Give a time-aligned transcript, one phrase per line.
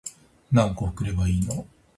[0.51, 1.67] 何個送ればいいの